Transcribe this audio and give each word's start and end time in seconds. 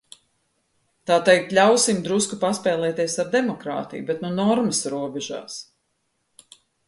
Tā 1.09 1.17
teikt, 1.27 1.51
ļausim 1.57 1.99
drusku 2.07 2.39
paspēlēties 2.45 3.17
ar 3.25 3.29
demokrātiju, 3.37 4.07
bet 4.09 4.25
nu 4.25 4.33
normas 4.41 4.81
robežās! 4.95 5.61